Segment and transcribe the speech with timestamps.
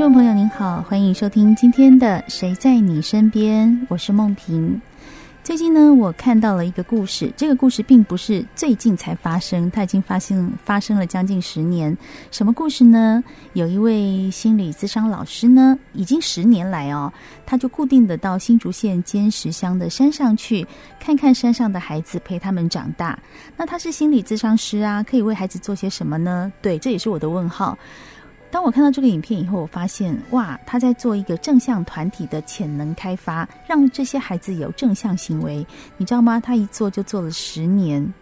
[0.00, 4.80] 众朋友您好，欢迎收听今天的《谁在你身边》，我是梦萍。
[5.44, 7.30] 最近呢，我看到了一个故事。
[7.36, 11.94] 这个故事并不是最近才发生，它已经发生发生了将近十年。
[12.30, 13.22] 什么故事呢？
[13.52, 17.12] 有一位心理咨商老师呢，已经十年来哦，
[17.44, 20.66] 他就固定的到新竹县尖石乡的山上去
[20.98, 23.18] 看看山上的孩子，陪他们长大。
[23.54, 26.50] 那他是心理咨商师啊，可以为孩子做些什么呢？
[26.62, 27.76] 对，这也是我的问号。
[28.50, 35.64] 当我看到这个影片以后，我发现哇，他在做一个正向团体的潜能开发，让这些孩子有正向行为。
[35.96, 36.40] 你知道吗？
[36.40, 38.12] 他一做就做了十年，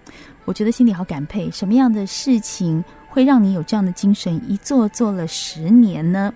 [0.45, 1.51] 我觉得心里好感佩。
[1.51, 4.39] 什么样的事情会让你有这样的精神？
[4.47, 6.33] 一做做了十年呢？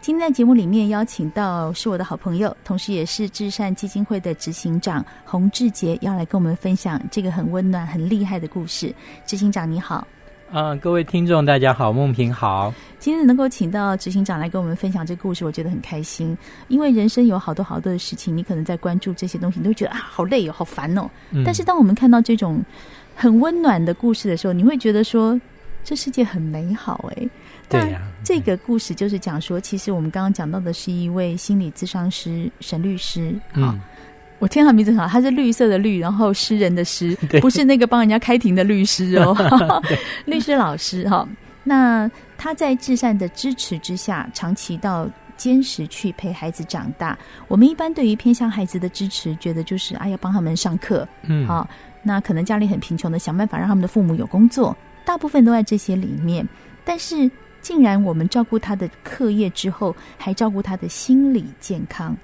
[0.00, 8.94] 今天在节目里面邀请到是我的好朋友，同时也是至善基金会的执行长洪志杰，要来跟我们分享这个很温暖、很厉害的故事。
[9.26, 10.06] 执行长你好。
[10.50, 12.72] 啊、呃，各位听众，大家好，梦萍好。
[13.00, 16.36] 今天能够请到执行长来跟我们分享这个故事，我觉得很开心。
[16.68, 21.10] 因为人生有好多好多的事情，你可能在关注这些东西，你都会觉得啊，好累哦，好烦哦。
[21.32, 22.62] 嗯、但是当我们看到这种
[23.16, 25.38] 很温暖的故事的时候，你会觉得说，
[25.82, 27.28] 这世界很美好哎。
[27.68, 28.06] 对呀、啊。
[28.22, 33.74] 这个故事就是讲说，其实我们刚刚讲到的是一位心理咨商师沈律师啊。
[33.74, 33.80] 嗯
[34.38, 39.34] 我听他名字很好，他是绿色的绿，然后诗人的诗， 不是那个帮人家开庭的律师哦，
[40.26, 41.26] 律师老师哈。
[41.64, 47.18] 那他在至善的支持之下，长期到坚持去陪孩子长大。
[47.48, 51.68] 我们一般对于偏向孩子的支持，觉得就是哎要帮他们上课，嗯，好，
[52.02, 56.46] 那可能家里很贫穷的，想办法让他们的父母有工作，大部分都在这些里面。
[56.84, 57.28] 但是，
[57.60, 62.16] 竟然我们照顾他的课业之后，还照顾他的心理健康。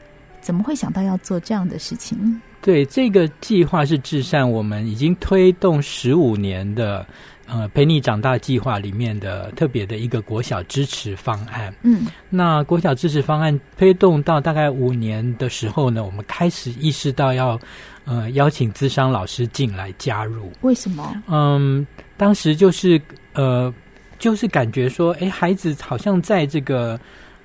[0.43, 2.41] 怎么会想到要做这样的事情？
[2.61, 7.05] 对，这个计划是至善我们已经推动十五年的，
[7.47, 11.75] 呃，陪你长大计划里面的特别的一个国小支持方案。
[11.83, 17.59] 嗯，那国小支持方案推动到大概五年的时候呢，我们开始意识到要，
[18.05, 20.53] 呃，邀请资商老师进来加入。
[20.61, 21.23] 为什么？
[21.27, 21.85] 嗯，
[22.17, 23.01] 当时就是
[23.33, 23.75] 呃，
[24.21, 26.99] 就是感觉说，哎，孩子好像在这个。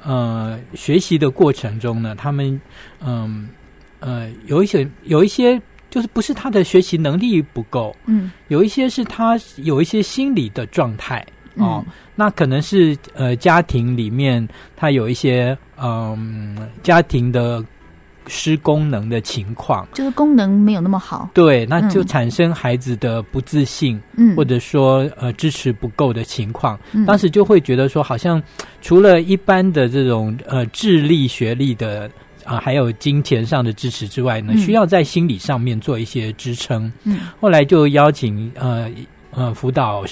[0.07, 2.59] 呃，学习的过程中呢，他们
[3.01, 3.49] 嗯
[3.99, 11.19] 呃，呃有一些有一些就是不是他的学习能力不够，嗯，有一些是他有一些心理的状态
[11.55, 17.63] 哦，嗯、那可能是呃家庭里面他有一些嗯、呃、家庭的。
[18.27, 28.41] 失功能的情况，就是功能没有那么好，对，那就产生孩子的不自信，嗯，或者说呃支持不够的情况，嗯，当时就会觉得说，好像
[28.81, 32.09] 除了一般的这种呃智力、学历的
[32.43, 38.89] 啊、呃，还有金钱上的支持之外呢，需要在心理上面做一些支撑，嗯，后来就邀请呃
[39.31, 40.03] 呃辅导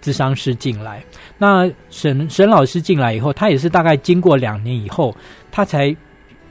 [0.00, 1.02] 智商师进来，
[1.36, 5.14] 那沈沈老师进来以后，他也是大概经过两年以后，
[5.50, 5.94] 他才。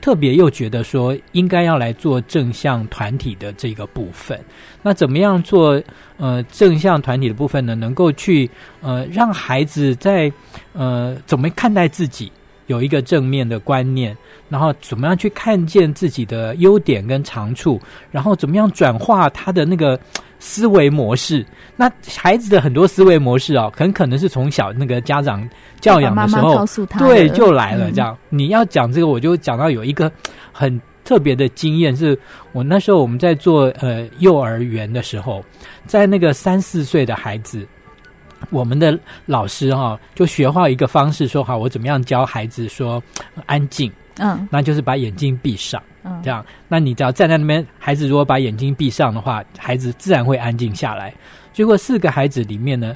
[0.06, 4.38] 特别又觉得说应该要来做正向团体的这个部分，
[4.80, 5.82] 那怎么样做
[6.16, 7.74] 呃正向团体的部分呢？
[7.74, 8.48] 能够去
[8.80, 10.32] 呃让孩子在
[10.74, 12.30] 呃怎么看待自己
[12.68, 14.16] 有一个正面的观念，
[14.48, 17.80] 然后怎么样去看见自己的优点跟长处，
[18.12, 19.98] 然后怎么样转化他的那个。
[20.46, 25.46] 思维模式，那孩子的很多思维模式哦，很可能是从小那个家长
[25.80, 27.90] 教养的时候，妈妈告诉他对，就来了。
[27.90, 30.10] 这样，嗯、你要讲这个，我就讲到有一个
[30.52, 32.16] 很特别的经验，是
[32.52, 35.44] 我那时候我们在做呃幼儿园的时候，
[35.84, 37.66] 在那个三四岁的孩子，
[38.50, 38.96] 我们的
[39.26, 43.02] 老师哈、哦、就学会一个方式，说好我怎么样教孩子说
[43.46, 45.82] 安静，嗯，那就是把眼睛闭上。
[46.22, 51.12] 这样，那你只要站在那边，孩子如果把眼睛闭上的话，孩子自然会安静下来。
[51.52, 52.94] 结果四个孩子里面呢，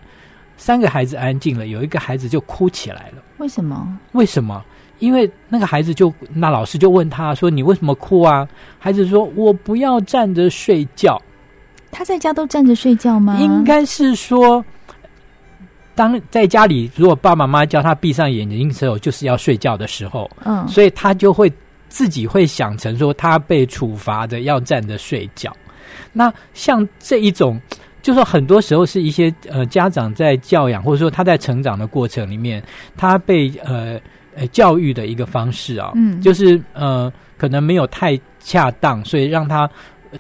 [0.56, 3.22] 三个孩子安静了，有一个孩子就哭起来了。
[3.38, 3.98] 为什么？
[4.12, 4.62] 为什么？
[4.98, 8.46] 因为那个孩子就，那老师就问他说：“你为什么哭啊？”
[8.78, 11.20] 孩子说：“我不要站着睡觉。”
[11.90, 13.38] 他在家都站着睡觉吗？
[13.40, 14.62] 应该是说，
[15.94, 20.30] 当在家里，如果爸爸妈妈叫他闭上眼睛的时候，就是要睡觉的时候。
[20.44, 21.50] 嗯，所以他就会。
[21.90, 25.54] 自己会想成说他被处罚的要站着睡觉，
[26.12, 27.60] 那像这一种，
[28.00, 32.62] 就说很多时候是一些呃家长在教养或者说他在成长的过程里面，
[32.96, 34.00] 他被呃
[34.37, 39.69] 呃教育的一个方式啊，嗯，就是呃可能没有太恰当，所以让他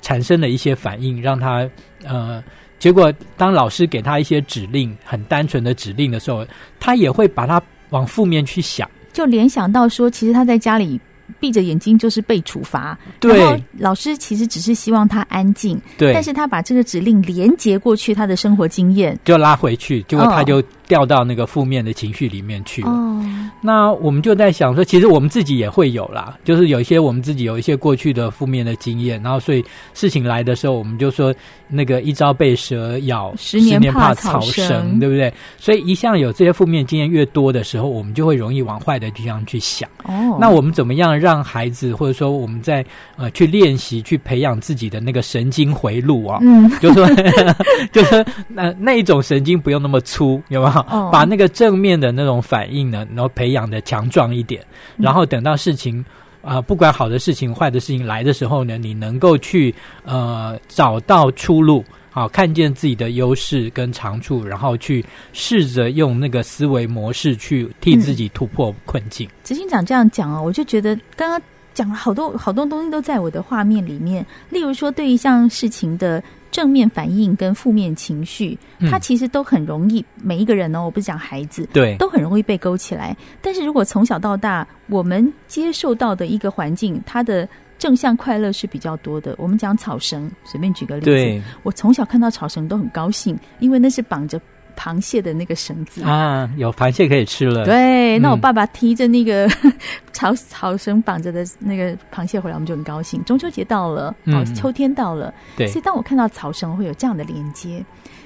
[0.02, 1.66] 产生了一些反应，让他
[2.04, 2.42] 呃，
[2.80, 6.44] 结果当老师给他一些指令，很单纯的指令的时候，
[6.80, 11.00] 他也会把它往负面去想，就联想到说，其实他在家里。
[11.38, 19.18] 闭着眼睛就是被处罚，对，然后老师其实只是希望他安静，对，但是他把这个指令连接过去，他的生活经验。
[19.24, 22.90] 就拉回去，结果他就掉到那个负面的情绪里面去了。
[22.90, 23.24] 哦，
[23.62, 29.64] 那我们就在想说，其实我们自己也会有啦，就是有一些我们自己有一些过去的负面的经验，然后所以
[29.94, 31.32] 事情来的时候，我们就说
[31.68, 35.32] 那个一朝被蛇咬，十年怕草绳，对不对？
[35.56, 39.88] 所以一向有这些负面经验越多的时候，我们就会容易往坏的地方去想。
[40.02, 42.84] 哦，那我们怎么样让让孩子，或者说我们在
[43.16, 47.08] 呃去练习、去培养自己的那个神经回路啊，嗯，就是说，
[47.92, 50.79] 就说那那一种神经不用那么粗，有没有？
[50.88, 54.64] 哦，把那个正面的那种反应呢，然后培养的强壮一点，
[54.96, 56.04] 然后等到事情
[56.42, 59.74] 啊，呃，不管好的事情、坏的事情来的时候呢，你能够去
[60.04, 69.28] 呃找到出路，好，看见自己的优势跟长处，然后去试着用那个思维模式去替自己突破困境。
[69.28, 71.40] 嗯，执行长这样讲哦，我就觉得刚刚
[71.74, 74.24] 讲了好多好多东西都在我的画面里面。
[74.48, 78.58] 例如说，对一项事情的正面反应跟负面情绪，
[78.90, 83.16] 它其实都很容易，每一个人哦，我不是讲孩子，对，都很容易被勾起来。
[83.40, 89.34] 但是如果从小到大，我们接受到的一个环境，它的正向快乐是比较多的。
[89.38, 94.40] 我们讲草绳，随便举个例子，我从小看到草绳都很高兴，因为那是绑着
[94.80, 97.66] 螃蟹的那个绳子啊，有螃蟹可以吃了。
[97.66, 99.46] 对，那我爸爸提着那个
[100.10, 103.22] 草草绳绑着的那个螃蟹回来，我们就很高兴。
[103.24, 107.84] 中秋节到了，哦，秋天到了，对，所以当我看到草绳，我会有这样的连接。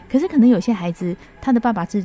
[0.09, 2.05] 可是可能有些孩子，他的爸爸是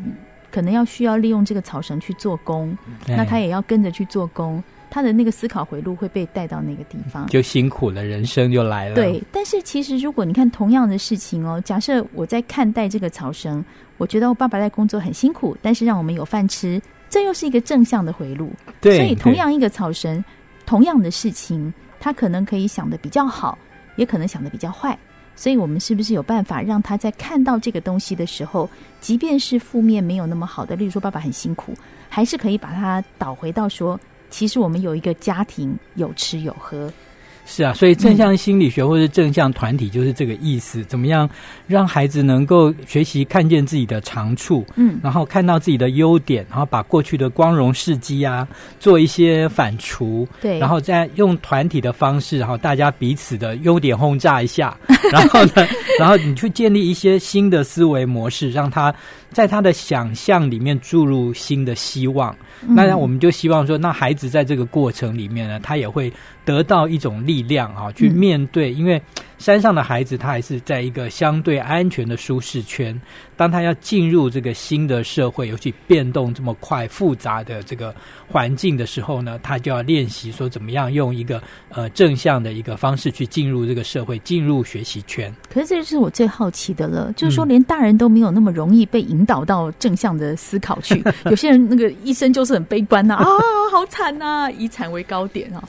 [0.50, 2.75] 可能要需要利用这个草绳去做工，
[3.07, 4.63] 那他也要跟着去做工。
[4.89, 8.95] 他的那个思考回路会被带到那个地方，就辛苦了，人生就来了。
[8.95, 13.63] 对，但是其实如果你看同样的事情哦，假设我在看待这个草绳，
[13.97, 18.51] 我觉得我爸爸在工作很辛苦，但是让我们有饭吃，这又是一个正向的回路。
[18.81, 20.24] 对，所以同样一个草绳，
[20.65, 23.57] 同样的事情，他可能可以想的比较好，
[23.95, 24.97] 也可能想的比较坏。
[25.36, 28.69] 所以我们是不是有办法让他在看到这个东西的时候，
[29.00, 31.74] 即便是负面没有那么好的，例如说爸爸很辛苦，
[32.09, 34.00] 还是可以把它导回到说。
[34.29, 36.91] 其实我们有一个家庭，有吃有喝。
[37.51, 40.81] 是啊，所以正向心理学或者正向团体就是这个意思。
[40.81, 41.27] 嗯、怎么样
[41.65, 48.47] 让孩子能够学习看见自己的长处，嗯，然后看到自己的优点，然后把过去的光荣事迹啊
[48.79, 54.77] 做一些反刍，对，然后再用团体的方式，然后大家彼此的优点轰炸一下，
[55.11, 55.67] 然后呢，
[55.97, 58.93] 然后你去建立一些新的思维模式，让他
[59.31, 62.35] 在他的想象里面注入新的希望。
[62.61, 66.11] 嗯、那我们就希望说，那孩子在这个过程里面呢，他也会
[66.43, 69.01] 得到一种力量啊，去面对，因为。
[69.39, 73.00] 山上的孩子，他还是在一个相对安全的舒适圈。
[73.38, 77.95] 当他要进入这个新的社会，尤其变动这么快、复杂的这个
[78.27, 85.33] 环境的时候呢，他就要练习说怎么样用一个呃正向的一个方式去进入这个社会，进入学习圈。
[85.51, 91.01] 可是这就是我最好奇的了，就是说连大人都没有那么容易被引导到正向的思考去。
[91.31, 93.25] 有些人那个一生就是很悲观呐，啊，
[93.71, 95.63] 好惨呐，以惨为高点啊。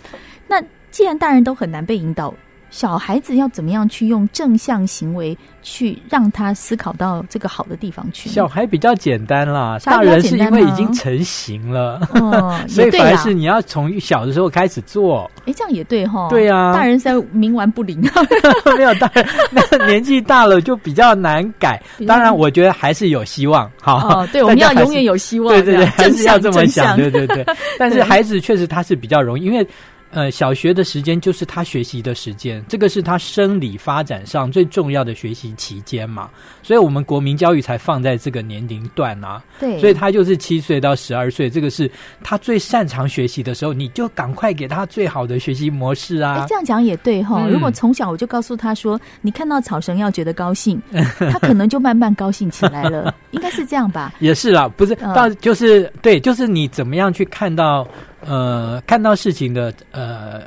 [0.49, 2.35] 那既然大人都很难被引导。
[2.71, 8.31] 小孩子要怎么样去用正向行为去让他思考到这个好的地方去？
[8.31, 15.31] 小孩比较简单啦，大人是因为已经成型了，哦、 所以反而是你要从小的时候开始做。
[15.47, 16.29] 哎，这样也对哈。
[16.31, 18.01] 对啊，大人在冥顽不灵，
[18.77, 21.83] 没有大人， 那年纪大了就比较难改。
[22.07, 23.71] 当然，我觉得还是有希望。
[23.83, 25.53] 好，哦、对，我们要永远有希望。
[25.53, 26.97] 对对对，还是要这么想。
[26.97, 27.45] 对对对，
[27.79, 29.67] 但是孩子确实他是比较容易，因为。
[30.13, 36.29] 呃，小学的时间就是他学习的时间，这个是他生理发展上最重要的学习期间嘛，
[36.65, 39.41] 所以我们国民教育才放在这个年龄段啊。
[39.61, 41.89] 对，所以他就是七岁到十二岁，这个是
[42.25, 46.45] 他最擅长学习的时候，你就赶快给他最好的学习模式啊。
[46.49, 50.83] 这样讲也对哈、哦，嗯、如果从小我就告诉他说，你看到草绳要觉得高兴，
[51.31, 54.13] 他可能就慢慢高兴起来了， 应该是这样吧？
[54.19, 57.87] 也是啦，不是，到就是、呃、对，就是你怎么样去看到。
[58.21, 60.43] 呃，看到事情的呃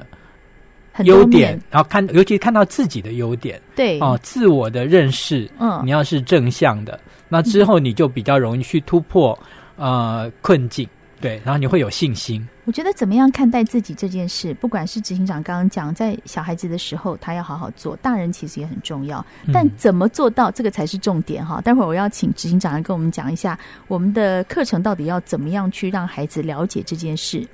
[1.04, 9.38] 优点，然后看，尤其看到自己的优点，对哦、呃，自我的认识，嗯，你要是正向的，那之后你就比较容易去突破
[9.76, 10.88] 呃困境，
[11.20, 12.48] 对，然后你会有信心。
[12.66, 21.60] 我觉得怎么样看待自己这件事，不管是执行长刚刚讲，在小孩子的时候他要好好做，大人其实也很重要，但怎么做到这个才是重点哈。
[21.60, 27.46] 待会儿我要请执行长来跟我们讲一下，我们的课程到底要怎么样去让孩子了解这件事。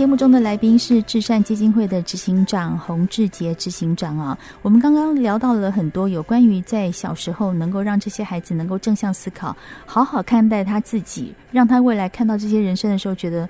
[0.00, 4.38] 节目中的来宾是至善基金会的执行长洪志杰执行长啊。
[4.62, 9.54] 我们刚刚聊到了很多有关于在小时候能够让这些孩子能够正向思考，
[9.84, 13.46] 好好看待他自己，让他未来看到这些人生的时候觉得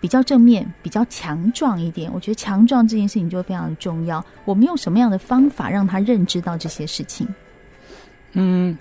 [0.00, 2.10] 比较正面、比较强壮一点。
[2.14, 4.24] 我觉得强壮这件事情就非常重要。
[4.46, 7.28] 我们用什么样的方法让他认知到这些事情？
[8.32, 8.74] 嗯。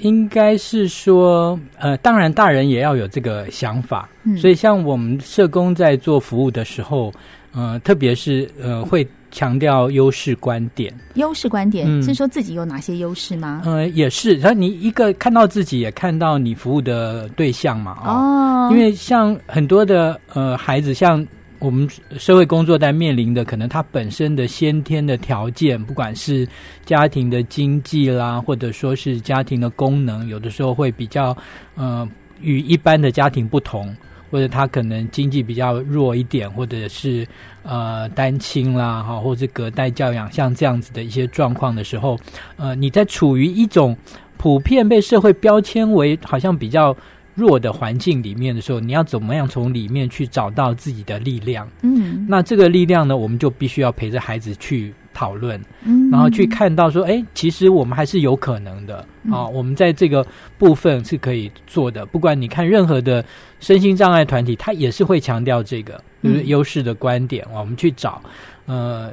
[0.00, 4.08] 应该是说，呃，当然大人也要有这个想法。
[4.24, 7.12] 嗯，所以像我们社工在做服务的时候，
[7.52, 10.92] 呃，特别是呃，会强调优势观点。
[11.14, 13.62] 优势观点、嗯、是说自己有哪些优势吗？
[13.64, 14.34] 呃，也是。
[14.36, 17.98] 然后你一个看到自己，也看到你服务的对象嘛。
[18.04, 21.26] 哦，哦因为像很多的呃孩子，像。
[21.62, 21.88] 我们
[22.18, 26.46] 社会工作在面临的，可能他本身的先天的条件，不管是
[26.84, 31.36] 家庭的经济啦，或者说是家庭的功能，有的时候会比较
[31.76, 32.08] 呃
[32.40, 33.96] 与一般的家庭不同，
[34.28, 37.24] 或者他可能经济比较弱一点，或者是
[37.62, 42.18] 呃单亲啦，哈，或者是隔代教养，像这样子的一些状况的时候，
[42.56, 43.96] 呃，你在处于一种
[44.36, 46.96] 普遍被社会标签为好像比较。
[47.34, 51.66] 弱的环境里面的时候，你要怎么样从里面去找到自己的力量？
[51.82, 58.98] 嗯，那这个力量呢，我们就必须要陪着孩子去讨论，嗯，然后去看到说，哎，其实我们还是有可能的
[59.30, 60.26] 啊，我们在这个
[60.58, 62.04] 部分是可以做的。
[62.04, 63.24] 不管你看任何的
[63.60, 67.46] 身心障碍团体，他也是会强调这个就是优势的观点。
[67.50, 68.20] 我们去找，
[68.66, 69.10] 呃，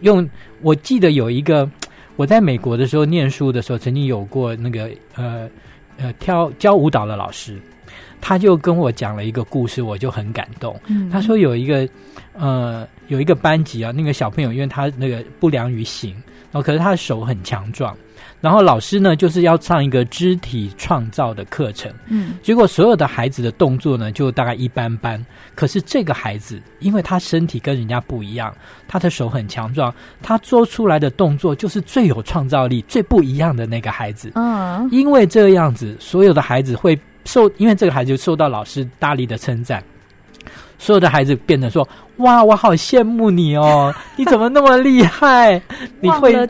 [0.00, 0.28] 用
[0.60, 1.66] 我记得有一个
[2.16, 5.48] 我在美国的时候念书的时候，曾经有过那个呃。
[5.98, 7.60] 呃，跳教舞蹈的老师，
[8.20, 10.74] 他就跟我讲了一个故事，我就很感动。
[10.86, 11.88] 嗯，他说有一个
[12.32, 16.12] 呃，有一个班级啊，那个小朋友因为他那个不良于行，
[16.50, 17.96] 然后可是他的手很强壮。
[18.40, 21.92] 然后老师呢，就是要上一个肢体创造的课程。
[22.06, 25.24] 嗯，结果所有的孩子的动作呢，就大概一般般。
[25.56, 28.54] 可是这个孩子，因为他身体跟人家不一样，
[28.86, 29.92] 他的手很强壮，
[30.22, 34.30] 他做出来的动作就是最有创造力、最不一样的那个孩子。
[34.36, 39.82] 嗯，因为这样子，所有的孩子会受，因为这个孩子受到老师大力的称赞，
[40.78, 41.86] 所有的孩子变得说
[42.18, 45.60] ：“哇，我好羡慕你哦，你怎么那么厉害？
[46.00, 46.46] 你会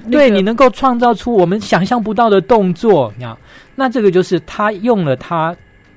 [0.00, 3.36] 他。”你对，你能够创造出我们想象不到的动作，你看，
[3.74, 5.54] 那这个就是他用了他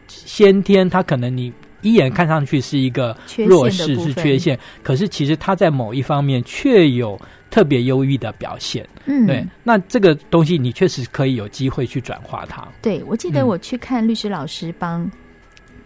[0.08, 3.16] 先天，他可能你一眼看上去是一个
[3.48, 7.20] 弱势，是缺陷，可是其实他在某一方面却有
[7.50, 8.88] 特别优异的表现。
[9.06, 12.66] 嗯，对，那这个东西你确实可以有机会去转化它。
[12.82, 15.10] 对，我记得我去看律师老师帮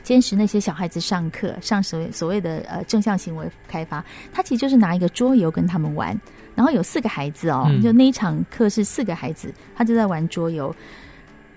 [0.07, 6.17] 坚持那些小孩子上课，上所谓所谓的呃正向行为开发，他其实就是拿一个桌游跟他们玩。
[6.55, 10.73] 然后有四个孩子哦，就那一场课是四个孩子，他就在玩桌游。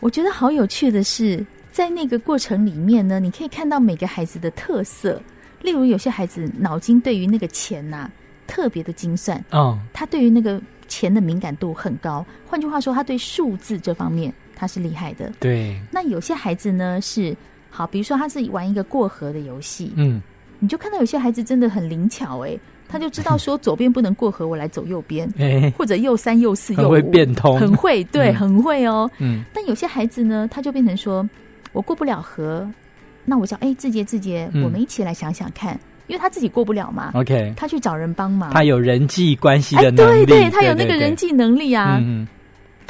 [0.00, 5.22] 我觉得好有趣的是，在那个过程里面呢，你可以看到每个孩子的特色。
[5.62, 8.10] 例如，有些孩子脑筋对于那个钱呐、啊、
[8.48, 12.26] 特别的精算，哦，他对于那个钱的敏感度很高。
[12.48, 15.32] 换句话说，他对数字这方面他是厉害的。
[15.38, 15.80] 对。
[15.92, 17.36] 那有些孩子呢是
[17.70, 20.20] 好，比如说他是玩一个过河的游戏，嗯，
[20.58, 22.58] 你就看到有些孩子真的很灵巧哎。
[22.92, 25.32] 他就知道说左边不能过河，我来走右边，
[25.78, 29.08] 或者右三右四右五，会变通，很会，对，很会哦。
[29.20, 31.24] 嗯，但有些孩子呢，他就变成说，
[31.72, 32.68] 我过不了河，
[33.24, 42.02] 那我想，哎，志杰，志杰，我们一起来想想看，因为他自己过不了嘛，OK，他去找人帮忙，他有人际关系的能力，对对，他有那个人际能力啊。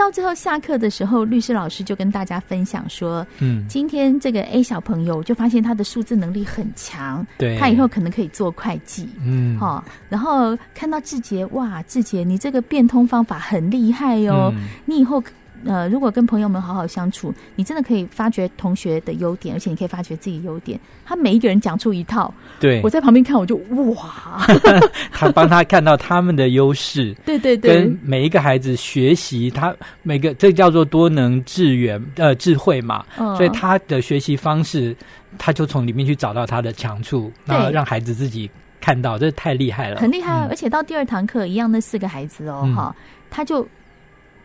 [0.00, 9.84] 到最后下课的时候，律师老师就跟大家分享说：“嗯，今天这个 A 小朋友就发现他的数字能力很强，对，他以后可能可以做会计，嗯，好、哦。
[10.08, 15.22] 然后看到志杰，哇，志杰，你这个变通方法很厉害哟、哦，嗯、你以后。”
[15.64, 20.78] 呃，如果跟朋友们好好相处，你真的可以发掘同学的优点，而且你可以发掘自己优点。
[21.04, 23.56] 他每一个人讲出一套，对，我在旁边看，我就
[23.94, 24.46] 哇，
[25.12, 34.96] 他帮他看到他们的优势， 对对对，跟每一个孩子学习，他每个这叫做多能智源呃智慧嘛，嗯、所以他的学习方式，
[35.36, 38.50] 他就从里面去找到他的强处，然后让孩子自己
[38.80, 40.46] 看到，这太厉害了，很厉害。
[40.46, 43.66] 嗯、而且到第二堂课一样，那四个孩子哦，哈、嗯，他就。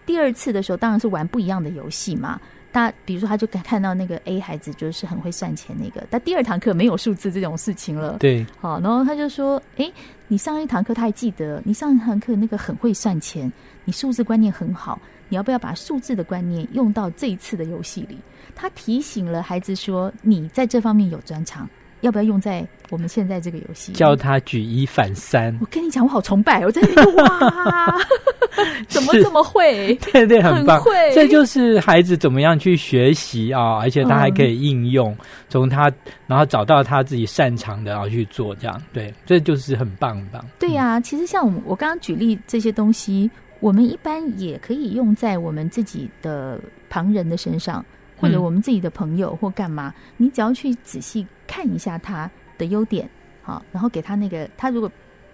[0.05, 2.39] 第二次的时候，当然是玩不一样的游戏嘛。
[2.71, 8.17] 他比如说，他就看到那个 A 孩子就是很会算钱那个，但第二堂课没有数字这种事情了。
[8.19, 9.89] 对，好，然后他就说：“哎，
[10.27, 13.49] 你上一堂课他还记得，你上一堂课那个很会算钱，
[13.85, 18.17] 你数字观念很好，你要不要把数字的观念用到这一次的游戏里？”
[18.53, 21.69] 他提醒了孩子说：“你在这方面有专长。”
[22.05, 23.91] 要不要用在我们现在这个游戏？
[23.93, 25.57] 教他举一反三。
[25.59, 27.97] 我跟你讲，我好崇拜，我在那边哇，
[28.87, 29.95] 怎么这么会？
[30.13, 30.77] 对对，很棒。
[30.77, 31.11] 很会。
[31.15, 35.17] 这就是孩子怎么样去学习啊，而且他还可以应用，嗯、
[35.49, 35.91] 从他
[36.27, 38.81] 然后找到他自己擅长的，然后去做这样。
[38.93, 40.45] 对，这就是很棒很棒。
[40.59, 47.83] 对呀、啊，其实像我我刚刚举例这些东西，我们一般也可以用在我们自己的旁人的身上。
[48.17, 53.09] 或者我们自己的朋友或干嘛，嗯、你只要去仔细看一下他的优点，
[53.41, 54.91] 好，然后给他那个，他如果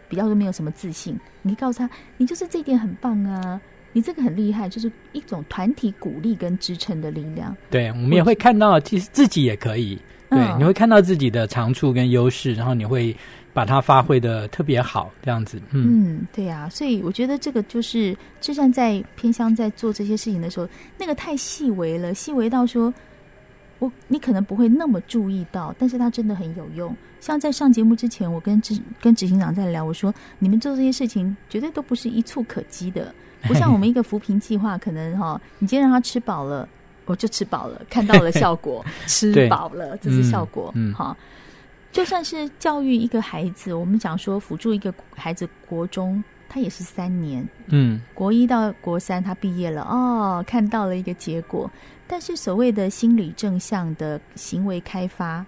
[0.09, 3.59] 比较说没有什么自信，你告诉他，你就是这一点很棒啊，
[3.93, 7.55] 你这个很厉害，就是一种团体鼓励跟支撑的力量。
[7.69, 9.95] 对，我们也会看到，其实自己也可以，
[10.29, 13.15] 对，嗯、你会看到自己的长处跟优势，然后你会。
[13.53, 20.67] 把它发挥的特别好，这样子，嗯，对呀、啊，所以我觉得这个就是志善在偏乡在做这些事情的时候，
[20.97, 22.93] 那个太细微了，细微到说，
[23.79, 26.95] 我你可能不会那么注意到，但是它真的很有用。
[27.19, 36.67] 像在上节目之前，我跟执跟执行长在聊，我说你们做这些事情绝对都不是一触可及的，不像我们一个扶贫计划，可能哈、你今天让他吃饱了，
[37.05, 41.15] 我就吃饱了，看到了效果，吃饱了，这是效果，嗯，好。
[41.91, 51.69] 就算是教育一个孩子，我们讲说辅助一个孩子国中，他也是三年，嗯，国一到国三他毕业了，哦，看到了一个结果。
[52.07, 55.45] 但是所谓的心理正向的行为开发，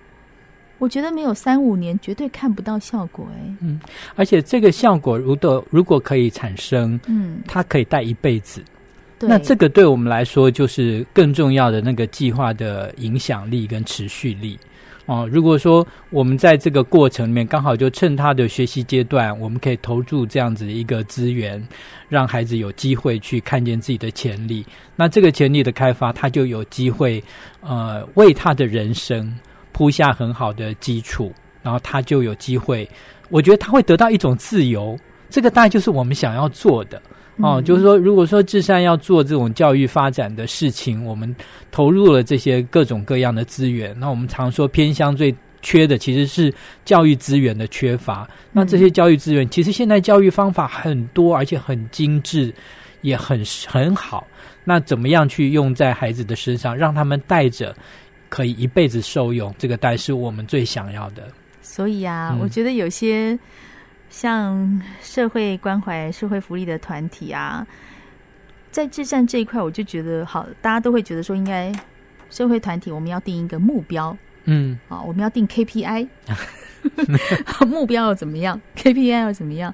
[0.78, 3.80] 我觉得没有三五年绝对看不到效果，哎，嗯，
[4.16, 8.62] 而且这个效果如果如果可以产生，嗯，它可以带一辈子，
[9.20, 14.60] 对，那这个对我们来说就是更重要的那个计划的影响力跟持续力。
[15.06, 21.62] 哦，如果说我们在这个过程里面刚好就趁他的学习阶段，我们可以投注这样子一个资源，
[22.08, 24.66] 让孩子有机会去看见自己的潜力。
[24.96, 27.22] 那这个潜力的开发，他就有机会
[27.60, 29.38] 呃为他的人生
[29.74, 32.90] 铺下很好的基础，然后他就有机会，
[33.30, 34.98] 我觉得他会得到一种自由。
[35.34, 37.02] 这个大概就是我们想要做的。
[37.38, 41.36] 哦，就是说，如果说智善要做这种教育发展的事情，我们
[41.72, 44.00] 投入了这些各种各样的资源。
[44.00, 46.54] 那我们常说偏乡最缺的其实是
[46.86, 48.30] 教育资源的缺乏。
[48.52, 52.54] 那这些教育资源，其实现在教育方法很多，而且很精致，
[53.02, 54.28] 也很很好。
[54.64, 57.76] 那怎么样去用在孩子的身上，让他们带着
[58.30, 59.52] 可以一辈子受用？
[59.58, 61.24] 这个带是我们最想要的。
[61.64, 63.36] 所以啊，嗯，我觉得有些。
[64.14, 67.66] 像社会关怀、社会福利的团体啊，
[68.70, 71.74] 在智善这一块，我就觉得好，大家都会觉得说，应该
[72.30, 76.08] 社会团体我们要定一个目标，嗯，啊，我们要定 KPI，
[77.68, 79.74] 目标要怎么样？KPI 要怎么样？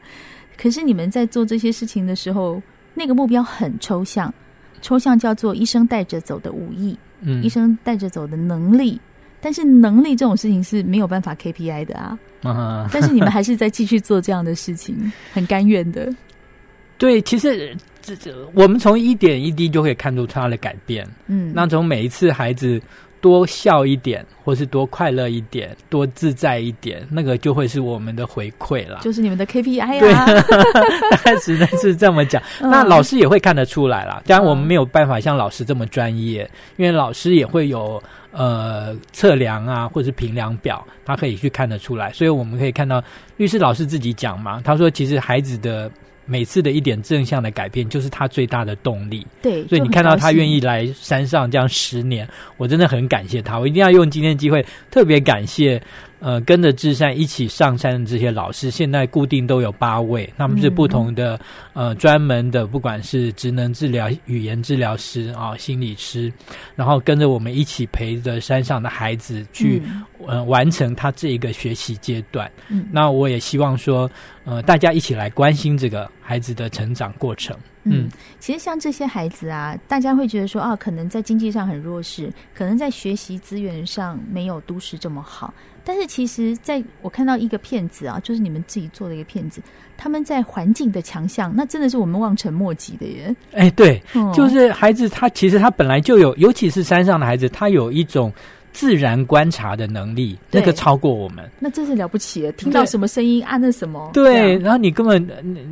[0.58, 4.34] 可是你们在做这些事情的时候，那个目标很抽象，
[4.82, 9.02] 抽象叫做医生带着走的武艺，嗯，医生带着走的能力。
[9.42, 16.14] 但是能力这种事情是没有办法 KPI 的啊，啊但是你们还是在继续做这样的事情，很甘愿的。
[16.98, 21.08] 对，其实这这我们从一点一滴就可以看出他的改变。
[21.28, 22.82] 嗯，那从每一次孩子。
[23.22, 29.00] 多笑一点，或是多快乐一点，多自在一点，那个就会是我们的回馈了。
[29.02, 32.42] 就是你们的 KPI 啊，对，但只能是这么讲。
[32.62, 34.22] 那老师也会看得出来啦。
[34.26, 38.02] 当然，我们没有办法像老师这么专业，因为老师也会有
[38.32, 42.12] 呃测量啊，或是评量表，他可以去看得出来。
[42.14, 43.04] 所以我们可以看到
[43.38, 45.92] 律师老师自己讲嘛，他说其实孩子的。
[46.30, 49.26] 每次的一点正向的改变，就是他最大的动力。
[49.42, 53.58] 对，所以你看到他愿意来山上这样十年，我真的很感谢他。
[53.58, 55.82] 我一定要用今天的机会特别感谢。
[56.22, 61.40] 呃，跟着智善一起上山的这些老师，现在固定都有八位，他们是不同的、
[61.76, 66.30] 嗯、呃专门的，不管是职能治疗、语言治疗师啊、心理师，
[66.76, 72.50] 然后跟着我们一起陪着山上的孩子去、嗯、呃完成他这一个学习阶段。
[72.70, 74.10] 嗯，那我也希望说，
[74.44, 77.56] 呃，大家一起来关心这个孩子的成长过程。
[77.86, 85.54] 嗯，其实像这些孩子啊，大家会觉得说啊，可能在经济上很弱势，可能在学习资源上没有都市这么好。
[85.86, 89.60] 但是其实，在我看到一个片子啊，就是你们自己做的一个片子，
[89.98, 93.36] 他们在环境的强项，那真的是我们望尘莫及的耶。
[93.54, 98.32] 哎，对，嗯、就是孩子他其实他本来就有，尤其是山上的孩子，他有一种
[98.80, 101.44] 自然观察的能力，那个超过我们。
[101.60, 104.10] 那真是了不起，听到什么声音按那什么。
[104.14, 105.22] 对，然后你根本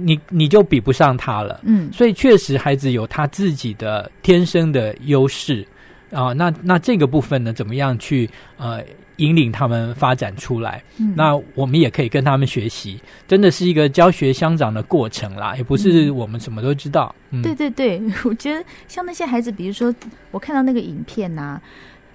[0.05, 1.61] 你你就比不上他了。
[1.63, 5.65] 嗯，所以确实孩子有他自己的天生的优势
[6.11, 6.33] 啊。
[6.33, 8.83] 那那这个部分呢，怎么样去呃？
[9.17, 17.15] 引领他们发展出来，嗯，那我们也可以跟他们学习，真的是一个教学相长的过程啦，也不是我们什么都知道。
[17.31, 19.91] 嗯，对对对， 我觉得像那些孩子，比如说
[20.29, 21.59] 我看到那个影片呐，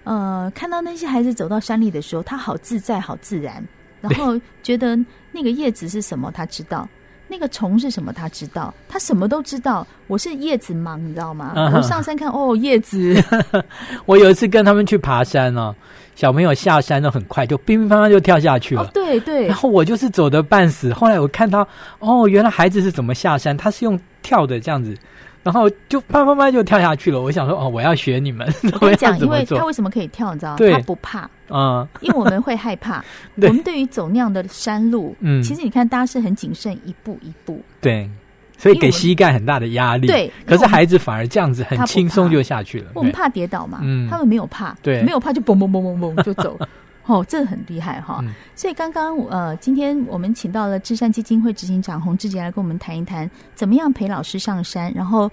[0.05, 3.63] 呃，看到那些孩子走到山里的时候，他好自在，好自然，
[4.01, 4.99] 然后觉得
[5.31, 6.89] 那个叶子是什么，他知道。
[7.29, 8.13] 那个虫是什么？
[8.13, 9.87] 他知道，他什么都知道。
[10.07, 11.55] 我是叶子盲，你知道吗？
[11.75, 13.17] 我上山看，哦，叶子。
[14.05, 15.75] 我有一次跟他们去爬山哦，
[16.15, 18.83] 小朋友下山都很快，就乒乒乓乓就跳下去了。
[18.83, 19.47] 哦，对对。
[19.47, 20.93] 然后我就是走得半死。
[20.93, 21.67] 后来我看到，
[22.01, 23.57] 哦，原来孩子是怎么下山？
[23.57, 24.95] 他是用跳的这样子。
[25.43, 27.21] 然后就啪啪啪就跳下去了。
[27.21, 28.47] 我想说，哦，我要学你们。
[28.75, 30.33] 我跟你 讲，因为他为什么可以跳？
[30.33, 30.59] 你知道吗？
[30.73, 31.29] 他不怕。
[31.49, 33.05] 嗯，因为我们会害怕。
[33.37, 37.61] 我们对于走那样的山路，嗯，其实你看，大家是很谨慎，一步一步。
[37.81, 38.09] 对，
[38.57, 40.07] 所以给膝盖很大的压力。
[40.07, 42.93] 对，可是孩子反而这样子很轻松就下去了。
[42.95, 46.59] 我们怕跌倒嘛，嗯，他们没有怕，对，没有怕就嘣嘣嘣嘣嘣就走。
[47.05, 48.21] 哦，这很厉害哈！
[48.23, 55.31] 嗯、所以刚刚呃，今天我们请到了至善基金会执行长洪志杰来跟我们谈一谈，怎么样陪老师上山，然后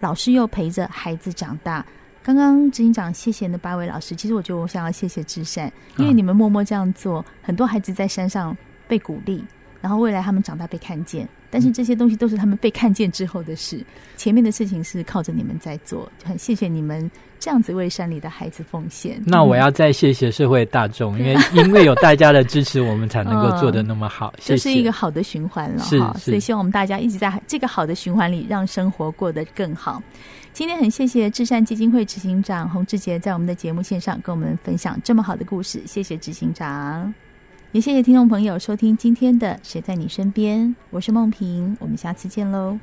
[0.00, 1.84] 老师又陪着孩子长大。
[2.22, 9.44] 刚刚执行长谢谢那八位老师，其实我觉得我想要谢谢至善，因为你们默默这样做，很多孩子在山上被鼓励，
[9.80, 11.28] 然后未来他们长大被看见。
[11.50, 13.84] 但是这些东西都是他们被看见之后的事，
[14.16, 19.22] 前面的事情是靠着你们在做，很谢谢你们这样子为山里的孩子奉献。
[19.24, 24.34] 那我要再谢谢社会大众，嗯、 因为因为有大家的支持，我们才能够做的那么好。
[24.38, 30.02] 这、嗯、是一个好的循环了哈，所以希望我们大家一直在这个好的循环里，让生活过得更好。
[30.52, 37.27] 今天很谢谢至善基金会执行长洪志杰在我们的节目线上跟我们分享这么好的故事，谢谢执行长。
[37.72, 42.78] 也谢谢听众朋友收听今天的谁在你身边我是梦萍我们下次见喽。